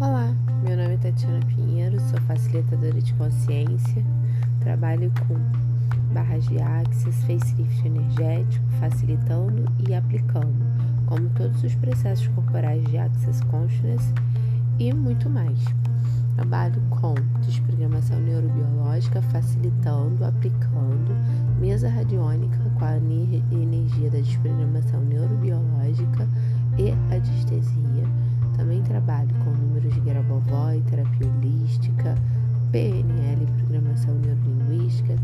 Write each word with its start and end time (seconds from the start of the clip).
Olá, 0.00 0.34
meu 0.64 0.78
nome 0.78 0.94
é 0.94 0.96
Tatiana 0.96 1.44
Pinheiro, 1.44 2.00
sou 2.00 2.18
facilitadora 2.22 3.02
de 3.02 3.12
consciência, 3.12 4.02
trabalho 4.60 5.12
com 5.26 5.34
barras 6.14 6.46
de 6.46 6.58
axis, 6.58 7.14
facelift 7.16 7.86
energético, 7.86 8.64
facilitando 8.80 9.70
e 9.86 9.94
aplicando, 9.94 10.56
como 11.04 11.28
todos 11.30 11.62
os 11.62 11.74
processos 11.74 12.28
corporais 12.28 12.82
de 12.86 12.96
Access 12.96 13.44
Consciousness 13.44 14.14
e 14.78 14.90
muito 14.90 15.28
mais. 15.28 15.58
Trabalho 16.34 16.80
com 16.88 17.14
desprogramação 17.44 18.18
neurobiológica, 18.20 19.20
facilitando, 19.20 20.24
aplicando, 20.24 21.14
mesa 21.60 21.90
radiônica 21.90 22.67
com 22.78 22.84
a 22.84 22.96
energia 22.96 24.10
da 24.10 24.18
desprogramação 24.18 25.00
neurobiológica 25.00 26.28
e 26.78 26.90
radiestesia. 27.10 28.04
Também 28.56 28.82
trabalho 28.82 29.34
com 29.44 29.50
números 29.50 29.92
de 29.94 30.00
Grabovoi, 30.00 30.82
terapia 30.88 31.28
holística, 31.28 32.14
PNL, 32.70 33.46
programação 33.58 34.14
neurolinguística, 34.14 35.16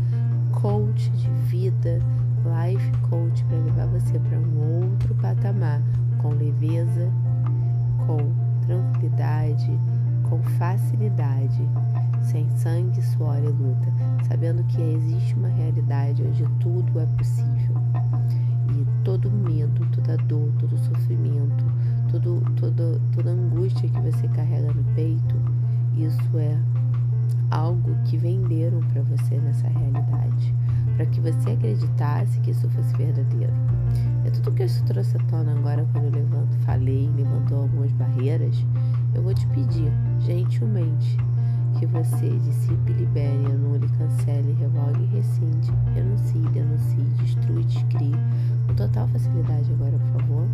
coach 0.51 1.09
de 1.11 1.29
vida, 1.49 1.99
life 2.45 2.91
coach 3.09 3.43
para 3.45 3.57
levar 3.57 3.87
você 3.87 4.19
para 4.19 4.37
um 4.37 4.83
outro 4.83 5.15
patamar 5.15 5.81
com 6.19 6.29
leveza, 6.29 7.09
com 8.05 8.17
tranquilidade, 8.65 9.71
com 10.29 10.41
facilidade, 10.57 11.61
sem 12.25 12.49
sangue, 12.57 13.01
suor 13.01 13.37
e 13.37 13.47
luta, 13.47 13.93
sabendo 14.27 14.63
que 14.65 14.81
existe 14.81 15.35
uma 15.35 15.47
realidade 15.47 16.23
onde 16.23 16.43
tudo 16.59 16.99
é 16.99 17.05
possível. 17.17 17.75
E 18.69 19.03
todo 19.03 19.31
medo, 19.31 19.85
toda 19.91 20.17
dor, 20.17 20.51
todo 20.59 20.77
sofrimento, 20.77 21.65
todo, 22.09 22.41
todo, 22.59 23.01
toda 23.13 23.31
angústia 23.31 23.87
que 23.87 24.01
você 24.01 24.27
carrega 24.29 24.73
no 24.73 24.83
peito, 24.95 25.35
isso 25.97 26.37
é 26.37 26.57
algo 27.51 27.95
que 28.05 28.17
venderam 28.17 28.79
para 28.91 29.01
você 29.03 29.37
nessa 29.37 29.67
realidade, 29.67 30.53
para 30.95 31.05
que 31.05 31.21
você 31.21 31.51
acreditasse 31.51 32.39
que 32.39 32.51
isso 32.51 32.69
fosse 32.69 32.95
verdadeiro. 32.97 33.53
É 34.25 34.31
tudo 34.31 34.51
que 34.51 34.63
eu 34.63 34.67
trouxe 34.87 35.15
à 35.17 35.19
tona 35.25 35.51
agora 35.51 35.87
quando 35.91 36.05
eu 36.05 36.11
levanto, 36.11 36.57
falei, 36.65 37.09
levantou 37.15 37.61
algumas 37.61 37.91
barreiras. 37.91 38.65
Eu 39.13 39.21
vou 39.21 39.33
te 39.33 39.45
pedir, 39.47 39.91
gentilmente, 40.19 41.17
que 41.79 41.85
você 41.85 42.29
dissipe, 42.39 42.93
libere, 42.93 43.45
anule, 43.51 43.87
cancele, 43.97 44.53
revogue, 44.53 45.05
rescinde, 45.05 45.71
renuncie, 45.93 46.49
denuncie, 46.53 47.03
destrui, 47.21 47.63
descrie, 47.63 48.15
com 48.67 48.75
total 48.75 49.07
facilidade 49.09 49.71
agora, 49.73 49.97
por 49.97 50.21
favor. 50.21 50.47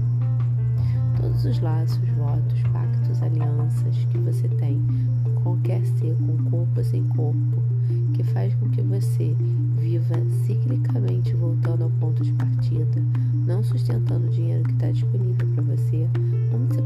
Todos 1.19 1.45
os 1.45 1.59
laços, 1.59 2.09
votos, 2.17 2.61
pactos, 2.73 3.21
alianças 3.21 3.95
que 4.11 4.17
você 4.17 4.47
tem 4.47 4.81
qualquer 5.43 5.85
ser, 5.85 6.15
com 6.15 6.37
corpo 6.49 6.77
ou 6.77 6.83
sem 6.83 7.03
corpo, 7.09 7.63
que 8.13 8.23
faz 8.23 8.53
com 8.55 8.69
que 8.69 8.81
você 8.81 9.35
viva 9.77 10.15
ciclicamente 10.45 11.33
voltando 11.33 11.83
ao 11.83 11.89
ponto 11.91 12.23
de 12.23 12.31
partida, 12.33 13.01
não 13.45 13.63
sustentando 13.63 14.27
o 14.27 14.29
dinheiro 14.29 14.63
que 14.63 14.73
está 14.73 14.91
disponível 14.91 15.47
para 15.53 15.63
você, 15.63 16.07
vamos 16.51 16.75
separar, 16.75 16.80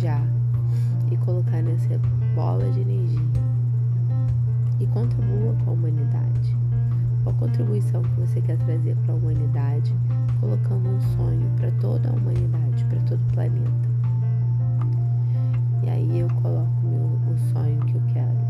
e 0.00 1.16
colocar 1.18 1.62
nessa 1.62 2.00
bola 2.34 2.70
de 2.70 2.80
energia 2.80 3.20
e 4.80 4.86
contribua 4.86 5.54
com 5.62 5.70
a 5.70 5.74
humanidade. 5.74 6.56
Qual 7.22 7.34
contribuição 7.34 8.00
que 8.00 8.20
você 8.20 8.40
quer 8.40 8.56
trazer 8.56 8.96
para 9.04 9.12
a 9.12 9.16
humanidade, 9.16 9.94
colocando 10.40 10.88
um 10.88 11.00
sonho 11.16 11.46
para 11.56 11.70
toda 11.72 12.08
a 12.08 12.12
humanidade, 12.12 12.82
para 12.86 12.98
todo 13.00 13.20
o 13.20 13.32
planeta. 13.34 13.90
E 15.82 15.90
aí 15.90 16.20
eu 16.20 16.28
coloco 16.28 16.80
meu, 16.82 17.20
o 17.30 17.38
sonho 17.52 17.78
que 17.80 17.94
eu 17.94 18.02
quero. 18.14 18.40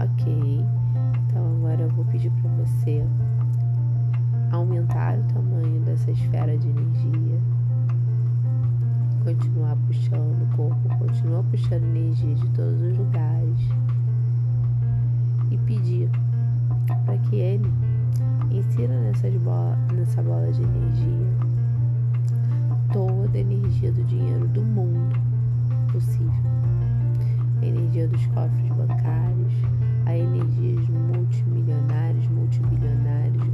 Ok, 0.00 0.64
então 1.28 1.56
agora 1.58 1.82
eu 1.82 1.90
vou 1.90 2.06
pedir 2.06 2.30
para 2.30 2.50
você 2.52 3.04
aumentar 4.50 5.18
o 5.18 5.22
tamanho 5.34 5.80
dessa 5.82 6.10
esfera 6.10 6.56
de 6.56 6.66
energia 6.66 7.38
continuar 9.24 9.76
puxando 9.86 10.42
o 10.42 10.56
corpo, 10.56 10.98
continua 10.98 11.42
puxando 11.44 11.84
energia 11.84 12.34
de 12.34 12.48
todos 12.50 12.80
os 12.82 12.96
lugares 12.96 13.60
e 15.50 15.56
pedir 15.58 16.10
para 17.04 17.18
que 17.18 17.36
ele 17.36 17.70
insira 18.50 18.98
nessas 19.00 19.34
bola, 19.42 19.76
nessa 19.94 20.22
bola 20.22 20.50
de 20.52 20.62
energia 20.62 21.50
toda 22.92 23.38
a 23.38 23.40
energia 23.40 23.92
do 23.92 24.02
dinheiro 24.04 24.48
do 24.48 24.62
mundo 24.62 25.16
possível. 25.92 26.32
A 27.62 27.64
energia 27.64 28.08
dos 28.08 28.26
cofres 28.26 28.68
bancários, 28.76 29.52
a 30.06 30.16
energia 30.16 30.76
de 30.76 30.92
multimilionários, 30.92 32.26
multibilionários, 32.28 33.49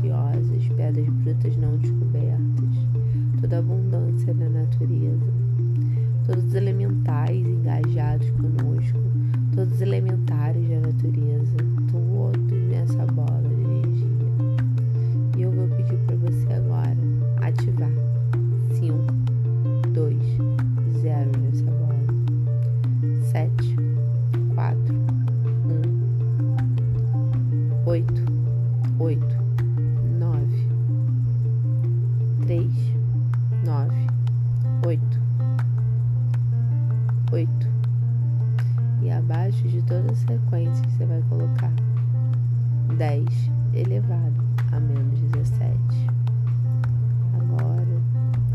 preciosas, 0.00 0.68
pedras 0.76 1.08
brutas 1.08 1.56
não 1.56 1.76
descobertas, 1.76 2.40
toda 3.40 3.56
a 3.56 3.58
abundância 3.58 4.32
da 4.34 4.48
natureza, 4.48 5.26
todos 6.26 6.44
os 6.44 6.54
elementais 6.54 7.46
engajados 7.46 8.30
conosco, 8.30 8.98
todos 9.54 9.74
os 9.74 9.80
elementares 9.80 10.68
da 10.68 10.80
natureza, 10.80 11.56
todos 11.90 12.39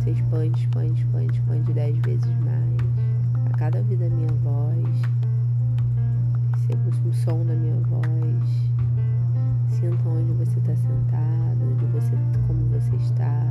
você 0.06 0.12
expande, 0.12 0.60
expande, 0.60 1.02
expande, 1.02 1.40
expande 1.40 1.74
10 1.74 1.98
vezes 2.00 2.32
mais. 2.42 3.50
A 3.52 3.58
cada 3.58 3.82
vida 3.82 4.08
da 4.08 4.16
minha 4.16 4.32
voz. 4.44 5.02
Receba 6.54 7.10
o 7.10 7.14
som 7.14 7.44
da 7.44 7.56
minha 7.56 7.82
voz. 7.88 8.50
Sinta 9.70 10.08
onde 10.08 10.32
você 10.34 10.60
está 10.60 10.76
sentado, 10.76 11.58
onde 11.72 11.86
você, 11.86 12.12
como 12.46 12.68
você 12.68 12.96
está. 12.98 13.42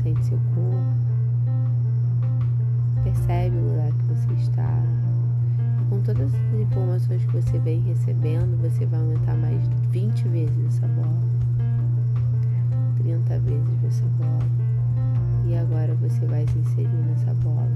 Sente 0.00 0.24
seu 0.26 0.38
corpo. 0.54 0.78
Percebe 3.02 3.56
o 3.56 3.68
lugar 3.68 3.92
que 3.92 4.04
você 4.04 4.32
está. 4.34 4.78
E 5.80 5.84
com 5.90 6.00
todas 6.02 6.32
as 6.32 6.60
informações 6.60 7.24
que 7.24 7.32
você 7.32 7.58
vem 7.58 7.80
recebendo, 7.80 8.60
você 8.62 8.86
vai 8.86 9.00
aumentar 9.00 9.34
mais 9.34 9.60
20 9.90 10.28
vezes 10.28 10.66
essa 10.68 10.86
bola. 10.86 11.32
Agora 15.56 15.94
você 15.94 16.24
vai 16.26 16.46
se 16.46 16.58
inserir 16.58 16.88
nessa 16.88 17.34
bola. 17.34 17.68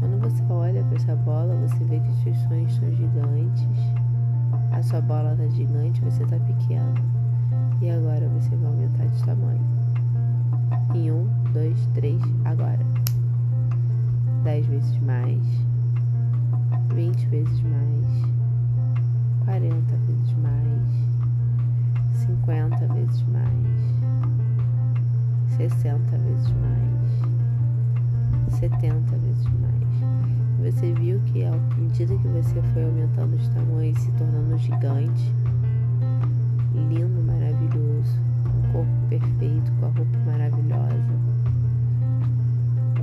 Quando 0.00 0.20
você 0.20 0.42
olha 0.50 0.82
para 0.84 0.96
essa 0.96 1.14
bola, 1.16 1.54
você 1.66 1.84
vê 1.84 2.00
que 2.00 2.08
os 2.08 2.22
seus 2.22 2.36
sonhos 2.48 2.74
são 2.74 2.90
gigantes. 2.90 3.68
A 4.72 4.82
sua 4.82 5.00
bola 5.00 5.32
está 5.32 5.46
gigante, 5.48 6.00
você 6.00 6.22
está 6.24 6.36
pequeno. 6.38 6.94
E 7.80 7.90
agora 7.90 8.28
você 8.28 8.56
vai 8.56 8.70
aumentar 8.70 9.06
de 9.06 9.24
tamanho. 9.24 9.60
Em 10.94 11.10
um, 11.10 11.28
dois, 11.52 11.86
três, 11.94 12.20
agora. 12.44 12.84
Dez 14.42 14.66
vezes 14.66 14.98
mais. 15.00 15.42
Vinte 16.94 17.26
vezes 17.28 17.62
mais. 17.62 18.06
Quarenta 19.44 19.96
vezes 20.06 20.34
mais. 20.42 20.92
Cinquenta 22.16 22.86
vezes 22.92 23.22
mais. 23.28 23.71
Sessenta 25.56 26.16
vezes 26.16 26.52
mais. 26.60 26.92
Setenta 28.58 29.16
vezes 29.16 29.44
mais. 29.60 30.72
Você 30.72 30.92
viu 30.94 31.20
que 31.26 31.44
à 31.44 31.52
medida 31.76 32.16
que 32.16 32.28
você 32.28 32.62
foi 32.72 32.84
aumentando 32.84 33.36
de 33.36 33.50
tamanho 33.50 33.92
e 33.92 34.00
se 34.00 34.10
tornando 34.12 34.56
gigante, 34.58 35.34
lindo, 36.74 37.22
maravilhoso, 37.24 38.18
um 38.46 38.72
corpo 38.72 38.92
perfeito, 39.08 39.72
com 39.78 39.86
a 39.86 39.88
roupa 39.90 40.18
maravilhosa, 40.24 41.12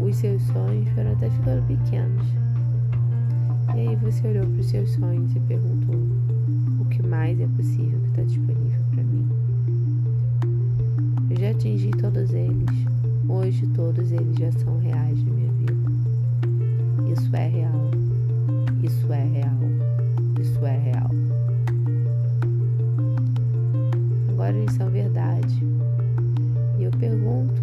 os 0.02 0.16
seus 0.16 0.42
sonhos 0.44 0.90
foram 0.90 1.12
até 1.12 1.30
ficando 1.30 1.62
pequenos. 1.68 2.26
E 3.76 3.88
aí 3.88 3.96
você 3.98 4.28
olhou 4.28 4.48
para 4.48 4.60
os 4.60 4.66
seus 4.68 4.90
sonhos 4.92 5.36
e 5.36 5.40
perguntou: 5.42 5.96
o 6.80 6.86
que 6.86 7.04
mais 7.04 7.40
é 7.40 7.48
possível 7.48 8.00
que 8.00 8.08
está 8.08 8.24
disponível 8.24 8.69
já 11.40 11.52
atingi 11.52 11.90
todos 11.92 12.34
eles. 12.34 12.68
Hoje 13.30 13.66
todos 13.68 14.12
eles 14.12 14.38
já 14.38 14.52
são 14.52 14.78
reais 14.80 15.24
na 15.24 15.32
minha 15.32 15.52
vida. 15.54 15.74
Isso 17.14 17.34
é 17.34 17.48
real. 17.48 17.92
Isso 18.84 19.14
é 19.14 19.24
real. 19.24 19.58
Isso 20.42 20.66
é 20.66 20.78
real. 20.78 21.10
Agora 24.28 24.54
eles 24.54 24.74
são 24.74 24.90
verdade. 24.90 25.64
E 26.78 26.84
eu 26.84 26.92
pergunto: 26.92 27.59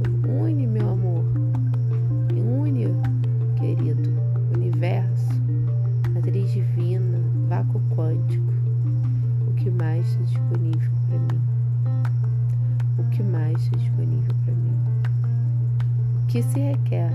que 16.36 16.42
se 16.42 16.60
requer 16.60 17.10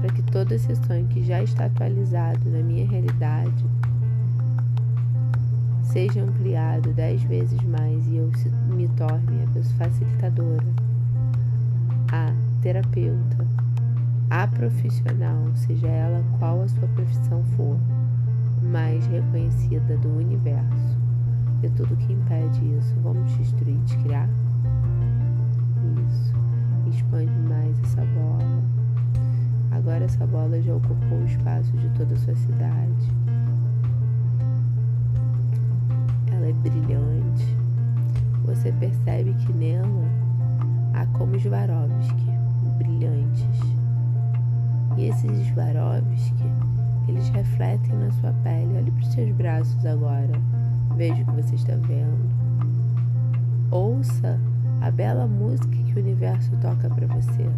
para 0.00 0.10
que 0.14 0.22
todo 0.22 0.52
esse 0.52 0.74
sonho 0.74 1.06
que 1.08 1.22
já 1.22 1.42
está 1.42 1.66
atualizado 1.66 2.48
na 2.48 2.60
minha 2.60 2.88
realidade 2.88 3.66
seja 5.82 6.22
ampliado 6.22 6.90
dez 6.94 7.22
vezes 7.24 7.60
mais 7.64 8.06
e 8.08 8.16
eu 8.16 8.32
me 8.74 8.88
torne 8.96 9.42
a 9.44 9.46
pessoa 9.48 9.76
facilitadora, 9.76 10.64
a 12.10 12.32
terapeuta, 12.62 13.46
a 14.30 14.46
profissional, 14.46 15.36
seja 15.54 15.88
ela 15.88 16.24
qual 16.38 16.62
a 16.62 16.68
sua 16.68 16.88
profissão 16.88 17.44
for, 17.58 17.76
mais 18.62 19.04
reconhecida 19.08 19.98
do 19.98 20.16
universo. 20.16 20.98
E 21.62 21.68
tudo 21.68 21.94
que 21.94 22.14
impede 22.14 22.58
isso, 22.78 22.94
vamos 23.02 23.36
destruir, 23.36 23.76
criar? 24.02 24.30
Isso. 26.08 26.32
Expande 26.88 27.49
essa 27.82 28.04
bola. 28.04 28.62
Agora 29.70 30.04
essa 30.04 30.26
bola 30.26 30.60
já 30.60 30.74
ocupou 30.74 31.18
o 31.18 31.26
espaço 31.26 31.72
de 31.76 31.88
toda 31.90 32.14
a 32.14 32.18
sua 32.18 32.36
cidade 32.36 33.10
é 36.50 36.52
brilhante. 36.52 37.56
Você 38.44 38.72
percebe 38.72 39.32
que 39.34 39.52
nela 39.52 40.04
há 40.94 41.06
como 41.16 41.38
Swarovski, 41.38 42.30
brilhantes. 42.76 43.60
E 44.96 45.04
esses 45.04 45.46
Swarovski, 45.48 46.44
eles 47.08 47.28
refletem 47.28 47.96
na 47.96 48.10
sua 48.12 48.32
pele. 48.42 48.76
Olhe 48.76 48.90
para 48.90 49.02
os 49.02 49.12
seus 49.12 49.32
braços 49.36 49.86
agora. 49.86 50.32
Veja 50.96 51.22
o 51.22 51.26
que 51.26 51.42
você 51.42 51.54
está 51.54 51.74
vendo. 51.76 52.28
Ouça 53.70 54.38
a 54.80 54.90
bela 54.90 55.26
música 55.26 55.68
que 55.68 55.94
o 55.94 56.02
universo 56.02 56.50
toca 56.60 56.88
para 56.90 57.06
você. 57.06 57.48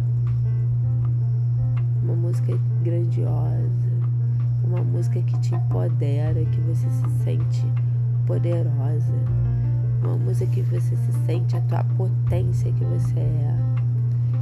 Uma 2.03 2.15
música 2.15 2.53
grandiosa, 2.83 3.93
uma 4.61 4.83
música 4.83 5.21
que 5.21 5.39
te 5.39 5.55
empodera, 5.55 6.43
que 6.43 6.59
você 6.61 6.89
se 6.89 7.23
sente 7.23 7.65
poderosa. 8.27 9.13
Uma 10.03 10.17
música 10.17 10.51
que 10.51 10.61
você 10.63 10.97
se 10.97 11.13
sente 11.25 11.55
a 11.55 11.61
tua 11.61 11.83
potência 11.95 12.73
que 12.73 12.83
você 12.83 13.19
é. 13.19 13.55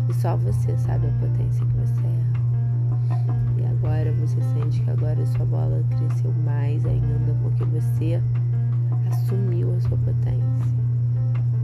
E 0.09 0.13
só 0.15 0.35
você 0.37 0.75
sabe 0.79 1.05
a 1.05 1.11
potência 1.19 1.63
que 1.63 1.73
você 1.73 2.01
é. 2.01 3.61
E 3.61 3.65
agora 3.67 4.11
você 4.13 4.41
sente 4.53 4.81
que 4.81 4.89
agora 4.89 5.21
a 5.21 5.25
sua 5.27 5.45
bola 5.45 5.83
cresceu 5.89 6.33
mais 6.43 6.83
ainda 6.83 7.35
porque 7.43 7.63
você 7.65 8.19
assumiu 9.11 9.71
a 9.75 9.79
sua 9.81 9.97
potência. 9.99 10.41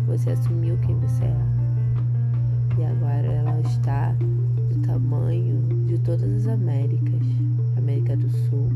Você 0.05 0.29
assumiu 0.29 0.77
quem 0.85 0.95
você 0.99 1.23
é. 1.23 1.47
E 2.77 2.85
agora 2.85 3.25
ela 3.25 3.59
está 3.61 4.15
tamanho 4.81 5.85
de 5.87 5.97
todas 5.99 6.23
as 6.23 6.47
Américas. 6.47 7.37
América 7.87 8.17
do 8.17 8.29
Sul, 8.29 8.69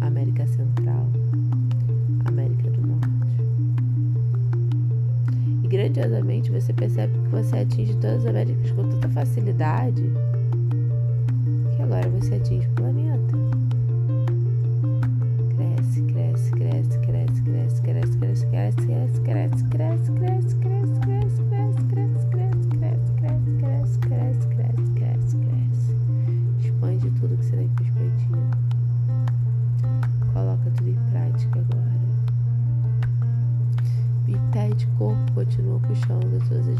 América 0.00 0.46
Central, 0.46 1.08
América 2.26 2.70
do 2.70 2.86
Norte. 2.86 3.08
E 5.62 5.68
grandiosamente 5.68 6.50
você 6.50 6.72
percebe 6.72 7.18
que 7.20 7.28
você 7.28 7.58
atinge 7.58 7.94
todas 7.94 8.18
as 8.18 8.26
Américas 8.26 8.70
com 8.72 8.88
tanta 8.88 9.08
facilidade 9.08 10.02
que 11.74 11.82
agora 11.82 12.08
você 12.10 12.34
atinge 12.34 12.66
o 12.66 12.70
planeta. 12.72 13.34
Cresce, 15.56 16.02
cresce, 16.02 16.50
cresce, 16.50 16.98
cresce, 17.00 17.42
cresce, 17.42 17.82
cresce, 17.82 18.16
cresce, 18.18 18.46
cresce, 18.46 19.20
cresce, 19.22 19.64
cresce, 19.70 20.12
cresce, 20.12 20.56
cresce, 20.56 21.00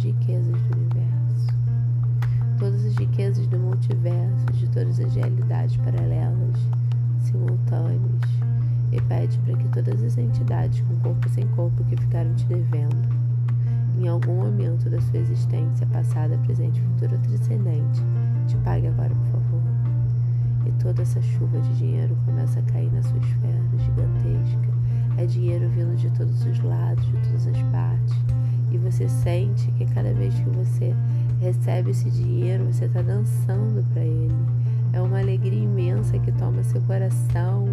riquezas 0.04 0.60
do 0.62 0.76
universo, 0.76 1.54
todas 2.58 2.84
as 2.84 2.94
riquezas 2.96 3.46
do 3.46 3.58
multiverso, 3.58 4.46
de 4.52 4.68
todas 4.68 5.00
as 5.00 5.14
realidades 5.14 5.76
paralelas, 5.78 6.58
simultâneas, 7.20 8.22
e 8.92 9.00
pede 9.00 9.38
para 9.38 9.56
que 9.56 9.68
todas 9.68 10.02
as 10.02 10.18
entidades 10.18 10.80
com 10.82 10.96
corpo 11.00 11.28
sem 11.30 11.46
corpo 11.48 11.82
que 11.84 11.96
ficaram 11.96 12.32
te 12.34 12.44
devendo, 12.46 13.08
em 13.98 14.06
algum 14.06 14.36
momento 14.36 14.90
da 14.90 15.00
sua 15.00 15.18
existência, 15.18 15.86
passada, 15.86 16.36
presente, 16.38 16.80
futuro 16.80 17.14
ou 17.14 17.22
transcendente, 17.22 18.02
te 18.46 18.56
pague 18.58 18.86
agora, 18.86 19.14
por 19.14 19.26
favor. 19.32 19.62
E 20.66 20.72
toda 20.82 21.02
essa 21.02 21.20
chuva 21.22 21.60
de 21.60 21.76
dinheiro 21.78 22.16
começa 22.24 22.60
a 22.60 22.62
cair 22.64 22.92
na 22.92 23.02
sua 23.02 23.18
esfera 23.18 23.64
gigantesca 23.78 24.74
é 25.16 25.26
dinheiro 25.26 25.68
vindo 25.68 25.96
de 25.96 26.10
todos 26.10 26.44
os 26.44 26.60
lados, 26.60 27.04
de 27.06 27.12
todas 27.12 27.46
as 27.46 27.62
partes. 27.70 28.43
E 28.74 28.78
você 28.78 29.08
sente 29.08 29.70
que 29.78 29.86
cada 29.86 30.12
vez 30.12 30.34
que 30.34 30.50
você 30.50 30.92
recebe 31.40 31.92
esse 31.92 32.10
dinheiro, 32.10 32.64
você 32.64 32.86
está 32.86 33.02
dançando 33.02 33.86
para 33.92 34.02
ele. 34.02 34.34
É 34.92 35.00
uma 35.00 35.20
alegria 35.20 35.62
imensa 35.62 36.18
que 36.18 36.32
toma 36.32 36.60
seu 36.64 36.80
coração, 36.82 37.68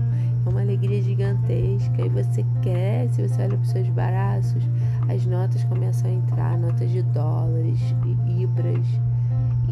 é 0.45 0.49
uma 0.49 0.61
alegria 0.61 1.01
gigantesca. 1.01 2.05
E 2.05 2.09
você 2.09 2.45
cresce, 2.61 3.27
você 3.27 3.41
olha 3.41 3.57
para 3.57 3.61
os 3.61 3.69
seus 3.69 3.89
braços, 3.89 4.63
as 5.09 5.25
notas 5.25 5.63
começam 5.63 6.07
a 6.07 6.13
entrar 6.13 6.55
notas 6.59 6.91
de 6.91 7.01
dólares, 7.01 7.79
libras, 8.27 8.85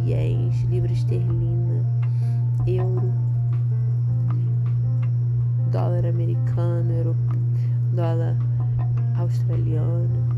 ienes, 0.04 0.64
libra 0.64 0.92
esterlina, 0.92 1.86
euro, 2.66 3.14
dólar 5.72 6.08
americano, 6.08 6.92
europeu 6.92 7.40
dólar 7.94 8.38
australiano, 9.18 10.29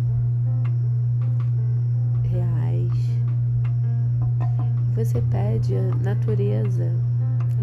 Você 4.95 5.21
pede 5.31 5.75
a 5.75 5.95
natureza, 6.03 6.91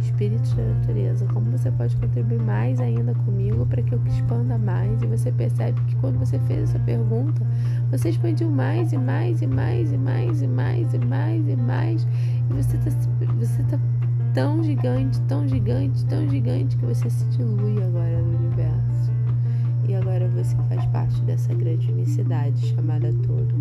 espíritos 0.01 0.53
da 0.55 0.63
natureza, 0.63 1.27
como 1.27 1.51
você 1.51 1.71
pode 1.71 1.95
contribuir 1.97 2.41
mais 2.41 2.81
ainda 2.81 3.15
comigo 3.15 3.67
para 3.67 3.83
que 3.83 3.95
eu 3.95 4.01
expanda 4.07 4.57
mais. 4.57 5.03
E 5.03 5.07
você 5.07 5.31
percebe 5.33 5.81
que 5.83 5.97
quando 5.97 6.19
você 6.19 6.39
fez 6.41 6.71
essa 6.71 6.79
pergunta, 6.81 7.47
você 7.91 8.11
expandiu 8.11 8.51
mais 8.51 8.93
e 8.93 8.99
mais 8.99 9.43
e 9.43 9.47
mais 9.47 9.93
e 9.93 9.97
mais 9.97 10.43
e 10.43 10.47
mais 10.47 10.95
e 10.95 10.99
mais 10.99 11.49
e 11.49 11.57
mais. 11.57 12.07
Você 12.51 12.77
está 12.77 12.91
você 13.39 13.63
tá 13.65 13.79
tão 14.33 14.63
gigante, 14.63 15.21
tão 15.23 15.47
gigante, 15.47 16.05
tão 16.07 16.29
gigante 16.29 16.77
que 16.77 16.87
você 16.87 17.11
se 17.11 17.25
dilui 17.27 17.83
agora 17.83 18.23
no 18.23 18.39
universo. 18.39 19.13
E 19.89 19.95
agora 19.95 20.29
você 20.29 20.57
faz 20.69 20.85
parte 20.87 21.21
dessa 21.23 21.53
grande 21.55 21.91
unicidade 21.91 22.67
chamada 22.69 23.13
todo. 23.27 23.55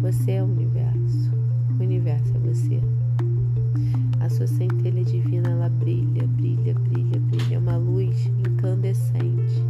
Você 0.00 0.32
é 0.32 0.42
o 0.42 0.46
universo. 0.46 0.85
O 1.78 1.82
universo 1.82 2.32
é 2.34 2.38
você. 2.38 2.80
A 4.20 4.28
sua 4.28 4.46
centelha 4.46 5.04
divina 5.04 5.50
ela 5.50 5.68
brilha, 5.68 6.26
brilha, 6.26 6.74
brilha, 6.74 7.20
brilha. 7.20 7.54
É 7.54 7.58
uma 7.58 7.76
luz 7.76 8.26
incandescente, 8.38 9.62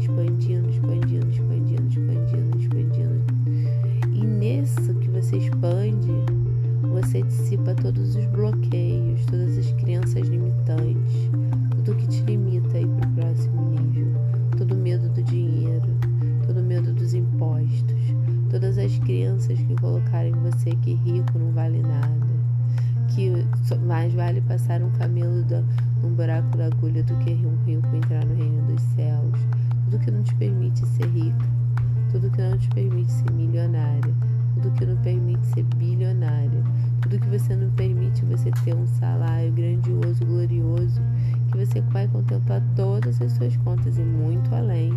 expandindo, 0.00 0.70
expandindo, 0.70 1.28
expandindo, 1.30 1.88
expandindo, 1.88 2.58
expandindo. 2.58 3.24
E 4.12 4.24
nisso 4.24 4.94
que 4.94 5.08
você 5.08 5.36
expande, 5.36 6.08
você 6.82 7.22
dissipa 7.22 7.74
todos 7.74 8.14
os 8.14 8.24
bloqueios, 8.26 9.26
todas 9.26 9.58
as 9.58 9.72
crenças 9.72 10.28
limitantes, 10.28 11.30
tudo 11.84 11.96
que 11.96 12.06
te 12.06 12.22
limita 12.22 12.78
a 12.78 12.80
ir 12.80 12.86
para 12.86 13.08
o 13.08 13.12
próximo 13.12 13.70
nível, 13.70 14.14
todo 14.56 14.76
medo 14.76 15.08
do 15.08 15.22
dinheiro, 15.24 15.88
todo 16.46 16.62
medo 16.62 16.92
dos 16.94 17.12
impostos, 17.12 17.93
todas 18.54 18.78
as 18.78 18.96
crenças 19.00 19.58
que 19.58 19.74
colocaram 19.74 20.28
em 20.28 20.48
você 20.48 20.70
que 20.76 20.94
rico 20.94 21.36
não 21.36 21.50
vale 21.50 21.82
nada, 21.82 22.24
que 23.08 23.32
mais 23.84 24.14
vale 24.14 24.40
passar 24.42 24.80
um 24.80 24.92
camelo 24.92 25.44
num 26.00 26.14
buraco 26.14 26.56
da 26.56 26.66
agulha 26.66 27.02
do 27.02 27.16
que 27.16 27.32
um 27.32 27.56
rico 27.64 27.96
entrar 27.96 28.24
no 28.24 28.32
reino 28.36 28.64
dos 28.68 28.80
céus, 28.94 29.40
tudo 29.84 29.98
que 29.98 30.08
não 30.08 30.22
te 30.22 30.32
permite 30.36 30.86
ser 30.86 31.08
rica, 31.08 31.44
tudo 32.12 32.30
que 32.30 32.40
não 32.40 32.56
te 32.56 32.68
permite 32.68 33.10
ser 33.10 33.32
milionária, 33.32 34.14
tudo 34.54 34.70
que 34.70 34.86
não 34.86 34.96
permite 34.98 35.46
ser 35.48 35.64
bilionária, 35.76 36.62
tudo 37.02 37.18
que 37.18 37.28
você 37.28 37.56
não 37.56 37.70
permite 37.72 38.24
você 38.24 38.52
ter 38.64 38.72
um 38.72 38.86
salário 38.86 39.50
grandioso, 39.50 40.24
glorioso, 40.24 41.00
que 41.50 41.58
você 41.58 41.80
vai 41.80 42.06
contemplar 42.06 42.62
todas 42.76 43.20
as 43.20 43.32
suas 43.32 43.56
contas 43.56 43.98
e 43.98 44.02
muito 44.02 44.54
além. 44.54 44.96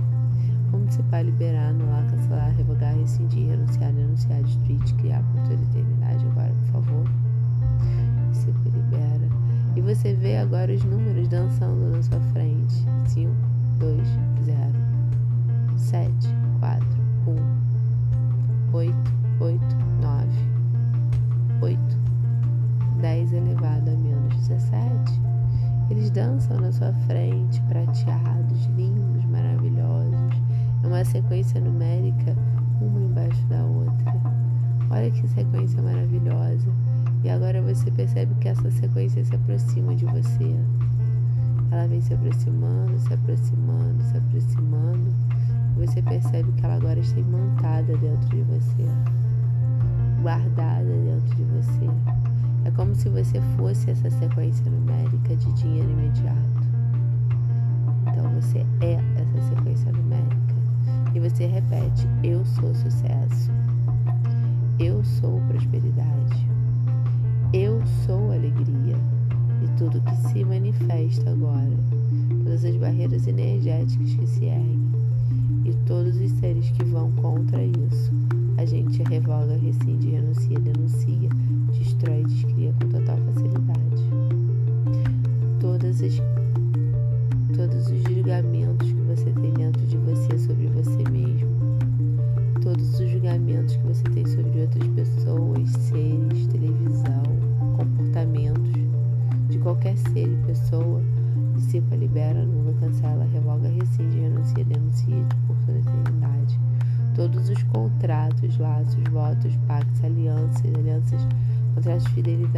Como 0.71 0.91
você 0.91 1.01
vai 1.03 1.23
liberar, 1.23 1.69
anular, 1.69 2.05
cancelar, 2.09 2.55
revogar, 2.55 2.95
rescindir, 2.95 3.49
renunciar, 3.49 3.91
denunciar, 3.93 4.43
destruir, 4.43 4.79
criar 4.97 5.23
por 5.23 5.41
toda 5.43 5.53
eternidade 5.55 6.25
agora, 6.25 6.51
por 6.51 6.81
favor. 6.81 7.05
Se 8.33 8.47
libera. 8.69 9.27
E 9.75 9.81
você 9.81 10.13
vê 10.13 10.37
agora 10.37 10.73
os 10.73 10.83
números 10.83 11.27
dançando 11.27 11.91
na 11.95 12.01
sua 12.01 12.19
frente. 12.33 12.73
5, 13.07 13.31
2, 13.79 14.07
0, 14.45 14.57
7, 15.77 16.11
4, 16.59 16.87
1, 17.27 18.75
8, 18.75 18.93
8, 19.39 19.61
9, 20.01 20.27
8, 21.61 21.79
10 23.01 23.33
elevado 23.33 23.89
a 23.89 23.95
menos 23.95 24.35
17. 24.47 25.21
Eles 25.89 26.09
dançam 26.09 26.59
na 26.59 26.71
sua 26.71 26.91
frente, 27.05 27.61
prateados, 27.61 28.65
lindos, 28.75 29.23
maravilhosos. 29.25 30.46
Uma 30.87 31.03
sequência 31.03 31.59
numérica, 31.59 32.33
uma 32.79 33.01
embaixo 33.01 33.45
da 33.47 33.61
outra. 33.61 34.13
Olha 34.89 35.11
que 35.11 35.27
sequência 35.27 35.81
maravilhosa. 35.81 36.71
E 37.25 37.29
agora 37.29 37.61
você 37.61 37.91
percebe 37.91 38.33
que 38.35 38.47
essa 38.47 38.71
sequência 38.71 39.23
se 39.25 39.35
aproxima 39.35 39.93
de 39.93 40.05
você. 40.05 40.55
Ela 41.71 41.87
vem 41.87 41.99
se 41.99 42.13
aproximando, 42.13 42.97
se 42.99 43.13
aproximando, 43.13 44.01
se 44.01 44.17
aproximando. 44.17 45.13
E 45.75 45.85
você 45.85 46.01
percebe 46.01 46.49
que 46.53 46.65
ela 46.65 46.75
agora 46.75 46.99
está 46.99 47.19
imantada 47.19 47.97
dentro 47.97 48.29
de 48.29 48.41
você, 48.43 48.85
guardada 50.21 50.85
dentro 50.85 51.35
de 51.35 51.43
você. 51.43 51.89
É 52.63 52.71
como 52.71 52.95
se 52.95 53.09
você 53.09 53.41
fosse 53.57 53.91
essa 53.91 54.09
sequência 54.09 54.71
numérica 54.71 55.35
de 55.35 55.51
dinheiro 55.51 55.91
imediato. 55.91 56.37
Então 58.07 58.29
você 58.41 58.65
é 58.79 58.93
essa 58.93 59.49
sequência 59.49 59.91
numérica. 59.91 60.56
E 61.17 61.19
você 61.19 61.47
repete: 61.47 62.07
Eu 62.23 62.45
sou 62.45 62.75
sucesso. 62.75 63.49
Eu 64.77 65.03
sou 65.03 65.41
prosperidade. 65.47 66.47
Eu 67.51 67.81
sou 68.05 68.31
alegria. 68.31 68.95
E 69.63 69.67
tudo 69.79 69.99
que 69.99 70.15
se 70.27 70.45
manifesta 70.45 71.31
agora, 71.31 71.75
todas 72.43 72.63
as 72.63 72.75
barreiras 72.75 73.25
energéticas 73.25 74.13
que 74.13 74.27
se 74.27 74.45
erguem 74.45 74.91
e 75.65 75.73
todos 75.87 76.21
os 76.21 76.31
seres 76.33 76.69
que 76.69 76.83
vão 76.83 77.11
contra 77.13 77.63
isso, 77.63 78.11
a 78.57 78.65
gente 78.65 79.01
revoga, 79.09 79.57
rescinde, 79.57 80.11
renuncia, 80.11 80.59
denuncia, 80.59 81.29
destrói, 81.75 82.25
descria 82.25 82.71
com 82.73 82.89
total 82.89 83.17
facilidade. 83.33 84.03
Todas 85.59 85.99
as, 85.99 86.21
todos 87.55 87.87
os 87.87 88.03
julgamentos 88.03 88.87
que 88.87 89.01
você 89.01 89.31
tem 89.31 89.51
dentro 89.53 89.81
de 89.87 89.97
você 89.97 90.37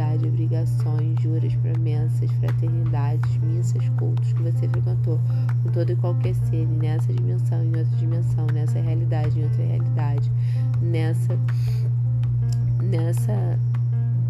de 0.00 0.20
fidelidade, 0.20 0.28
obrigações, 0.28 1.20
juras, 1.20 1.54
promessas, 1.56 2.30
fraternidades, 2.32 3.36
missas, 3.38 3.88
cultos 3.98 4.32
que 4.32 4.42
você 4.42 4.68
frequentou 4.68 5.20
com 5.62 5.70
todo 5.70 5.92
e 5.92 5.96
qualquer 5.96 6.34
ser, 6.34 6.66
nessa 6.66 7.12
dimensão, 7.12 7.62
em 7.62 7.76
outra 7.76 7.96
dimensão, 7.96 8.46
nessa 8.52 8.80
realidade, 8.80 9.38
em 9.38 9.44
outra 9.44 9.62
realidade, 9.62 10.32
nessa, 10.80 11.38
nessa, 12.82 13.58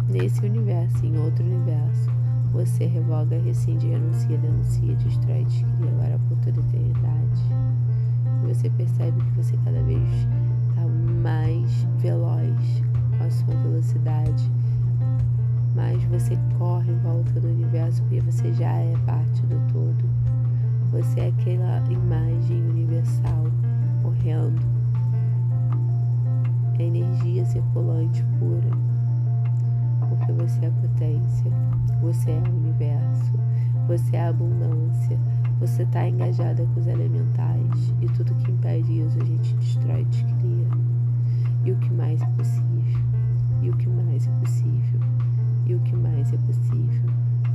nesse 0.09 0.45
universo, 0.45 1.05
em 1.05 1.17
outro 1.17 1.43
universo. 1.45 2.11
Você 2.51 2.85
revoga, 2.85 3.39
rescinde, 3.39 3.87
renuncia, 3.87 4.37
denuncia, 4.37 4.95
destrói, 4.95 5.45
descria 5.45 5.89
agora 5.89 6.19
por 6.27 6.37
toda 6.39 6.59
a 6.59 6.63
eternidade. 6.65 7.41
E 8.43 8.53
você 8.53 8.69
percebe 8.71 9.23
que 9.23 9.31
você 9.37 9.55
cada 9.63 9.81
vez 9.83 10.03
está 10.69 10.85
mais 11.21 11.71
veloz 11.99 12.83
com 13.17 13.23
a 13.23 13.31
sua 13.31 13.55
velocidade 13.63 14.60
mas 15.75 16.03
você 16.05 16.37
corre 16.57 16.91
em 16.91 16.97
volta 16.99 17.39
do 17.39 17.47
universo 17.47 18.01
porque 18.03 18.21
você 18.21 18.51
já 18.53 18.71
é 18.71 18.93
parte 19.05 19.41
do 19.43 19.59
todo. 19.71 20.03
Você 20.91 21.21
é 21.21 21.27
aquela 21.27 21.81
imagem 21.89 22.61
universal 22.63 23.45
correndo. 24.03 24.61
É 26.77 26.83
energia 26.83 27.45
circulante 27.45 28.23
pura. 28.39 28.69
Porque 30.09 30.31
você 30.33 30.65
é 30.65 30.69
potência, 30.69 31.51
você 32.01 32.31
é 32.31 32.43
o 32.49 32.55
universo, 32.55 33.31
você 33.87 34.15
é 34.17 34.21
a 34.21 34.29
abundância, 34.29 35.17
você 35.59 35.83
está 35.83 36.07
engajada 36.07 36.65
com 36.73 36.79
os 36.79 36.87
elementais 36.87 37.93
e 38.01 38.07
tudo 38.07 38.33
que 38.35 38.51
impede 38.51 38.99
isso 38.99 39.17
a 39.21 39.25
gente 39.25 39.55
destrói, 39.55 40.03
descria. 40.05 40.67
E 41.63 41.71
o 41.71 41.77
que 41.77 41.93
mais 41.93 42.21
é 42.21 42.25
possível? 42.25 43.01
E 43.61 43.69
o 43.69 43.77
que 43.77 43.87
mais 43.87 44.27
é 44.27 44.31
possível? 44.39 45.00
E 45.71 45.75
o 45.75 45.79
que 45.79 45.95
mais 45.95 46.33
é 46.33 46.37
possível? 46.39 47.09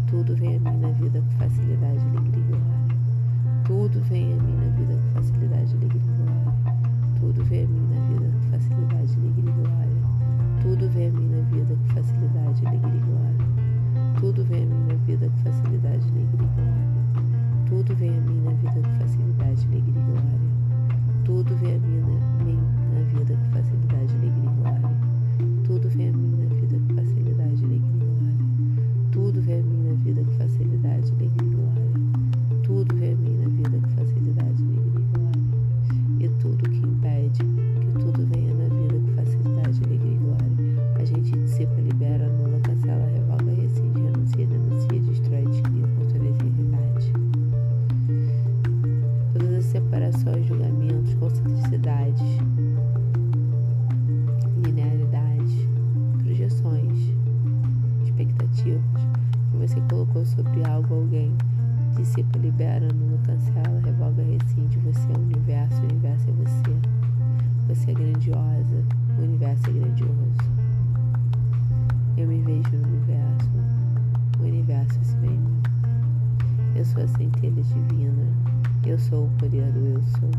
Tudo 0.08 0.34
vem 0.36 0.56
a 0.56 0.60
mim 0.60 0.80
na 0.80 0.88
vida 0.88 1.20
com 1.20 1.30
facilidade, 1.32 2.00
alegria 2.00 2.40
e 2.40 2.48
glória. 2.48 2.96
Tudo 3.66 4.00
vem 4.08 4.32
a 4.32 4.36
mim 4.36 4.56
na 4.56 4.70
vida 4.74 4.94
com 4.94 5.20
facilidade, 5.20 5.74
alegria 5.74 6.00
e 6.00 6.16
glória. 6.16 6.54
Tudo 7.20 7.44
vem 7.44 7.64
a 7.64 7.68
mim 7.68 7.86
na 7.92 8.00
vida 8.08 8.32
com 8.32 8.40
facilidade, 8.48 9.18
alegria 9.18 9.50
e 9.50 9.52
glória. 9.52 9.96
Tudo 10.62 10.88
vem 10.88 11.08
a 11.08 11.12
mim 11.12 11.28
na 11.28 11.42
vida 11.42 11.76
com 11.76 11.88
facilidade, 11.92 12.66
alegria 12.66 12.96
e 12.96 13.04
glória. 13.04 13.46
Tudo 14.18 14.44
vem 14.46 14.62
a 14.62 14.66
mim 14.66 14.86
na 14.86 14.94
vida 14.94 15.28
com 15.28 15.36
facilidade, 15.36 16.08
alegria 16.08 16.32
e 16.32 16.48
glória. 16.48 16.80
Tudo 17.66 17.96
vem 17.96 18.08
a 18.08 18.20
mim 18.22 18.40
na 18.44 18.50
vida 18.52 18.80
com 18.80 18.96
facilidade, 18.96 19.66
alegria 19.66 19.92
e 19.92 20.04
glória. 20.06 20.40
Tudo 21.26 21.56
vem 21.56 21.76
a 21.76 21.78
mim 21.80 22.60
na, 22.94 23.00
vida 23.12 23.36
com 23.36 23.44
facilidade, 23.52 24.14
alegria 24.14 24.50
e 24.50 24.62
glória. 24.62 24.75
Sou 79.08 79.26
o 79.26 79.30
poder 79.38 79.70
do 79.72 79.86
eu 79.86 80.02
sou. 80.02 80.30